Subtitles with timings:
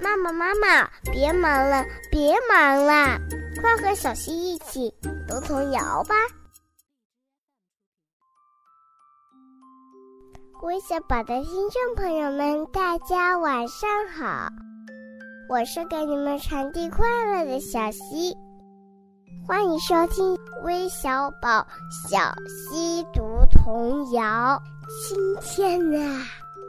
[0.00, 3.18] 妈妈，妈妈，别忙了，别忙了，
[3.60, 4.92] 快和小溪一起
[5.28, 6.14] 读童谣吧。
[10.62, 14.48] 微小宝的听众朋友们，大家晚上好，
[15.48, 18.36] 我是给你们传递快乐的小溪，
[19.46, 21.66] 欢迎收听微小宝
[22.06, 24.60] 小溪读童谣。
[25.08, 26.22] 今天呢，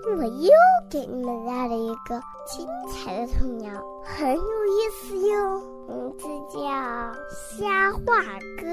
[0.07, 0.51] 我又
[0.89, 3.71] 给你们带了一个精彩的童谣，
[4.03, 6.59] 很有意思哟，名字叫
[7.29, 8.67] 《瞎话歌》。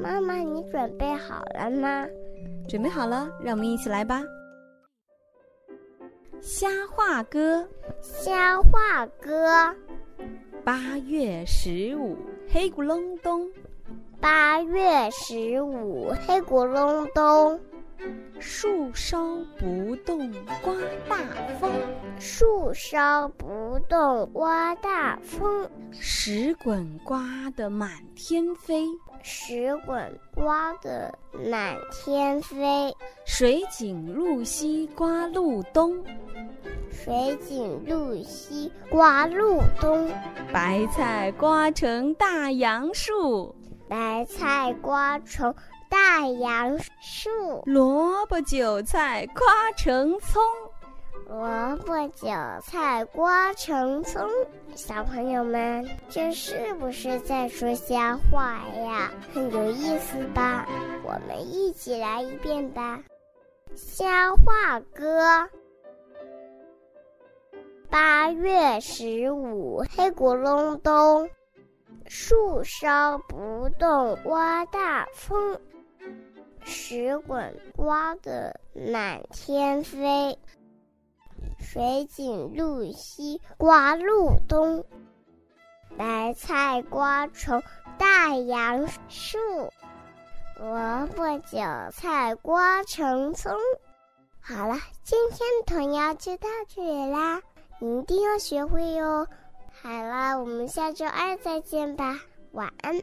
[0.00, 2.06] 妈妈，你准备好了吗？
[2.68, 4.22] 准备好了，让我们一起来吧。
[6.40, 7.68] 瞎话歌，
[8.00, 9.74] 瞎话歌。
[10.64, 12.16] 八月十五，
[12.48, 13.50] 黑咕隆咚。
[14.20, 17.60] 八月十五，黑咕隆咚。
[18.38, 20.30] 树梢不动，
[20.62, 20.74] 刮
[21.08, 21.16] 大
[21.60, 21.70] 风。
[22.18, 25.70] 树梢不动，刮大风。
[25.92, 28.86] 石滚刮得满天飞。
[29.22, 32.94] 石滚刮得满天飞。
[33.26, 36.02] 水井露西刮路东。
[36.90, 40.10] 水井露西刮路东。
[40.52, 43.54] 白菜刮成大杨树。
[43.88, 45.54] 白菜刮成。
[46.20, 47.30] 大杨树，
[47.64, 50.42] 萝卜韭菜刮成葱，
[51.26, 52.28] 萝卜韭
[52.62, 54.28] 菜刮成葱。
[54.74, 59.10] 小朋友们，这是不是在说瞎话呀？
[59.32, 60.68] 很有意思吧？
[61.04, 63.02] 我们一起来一遍吧。
[63.74, 65.48] 瞎话歌。
[67.88, 71.30] 八月十五，黑咕隆咚，
[72.04, 75.58] 树梢不动，刮大风。
[76.70, 80.38] 石滚刮得满天飞，
[81.58, 84.84] 水井露西刮路东，
[85.98, 87.60] 白菜刮成
[87.98, 89.36] 大杨树，
[90.60, 91.58] 萝卜韭
[91.92, 93.52] 菜刮成葱。
[94.40, 97.42] 好了，今天的童谣就到这里啦，
[97.80, 99.26] 你一定要学会哟。
[99.82, 102.20] 好了，我们下周二再见吧，
[102.52, 103.02] 晚安。